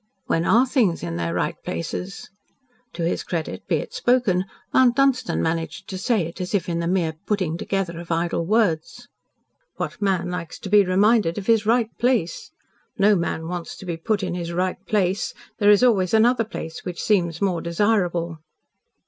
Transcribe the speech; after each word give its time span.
"When 0.25 0.45
ARE 0.45 0.65
things 0.65 1.03
in 1.03 1.15
their 1.17 1.35
right 1.35 1.61
places?" 1.63 2.31
To 2.93 3.03
his 3.03 3.21
credit 3.23 3.67
be 3.67 3.75
it 3.75 3.93
spoken, 3.93 4.45
Mount 4.73 4.95
Dunstan 4.95 5.43
managed 5.43 5.87
to 5.89 5.97
say 5.99 6.25
it 6.25 6.41
as 6.41 6.55
if 6.55 6.67
in 6.67 6.79
the 6.79 6.87
mere 6.87 7.13
putting 7.27 7.55
together 7.55 7.99
of 7.99 8.11
idle 8.11 8.43
words. 8.43 9.07
What 9.75 10.01
man 10.01 10.31
likes 10.31 10.57
to 10.61 10.69
be 10.69 10.83
reminded 10.83 11.37
of 11.37 11.45
his 11.45 11.67
right 11.67 11.95
place! 11.99 12.49
No 12.97 13.15
man 13.15 13.47
wants 13.47 13.75
to 13.77 13.85
be 13.85 13.95
put 13.95 14.23
in 14.23 14.33
his 14.33 14.51
right 14.51 14.83
place. 14.87 15.35
There 15.59 15.69
is 15.69 15.83
always 15.83 16.15
another 16.15 16.45
place 16.45 16.83
which 16.83 17.03
seems 17.03 17.39
more 17.39 17.61
desirable. 17.61 18.39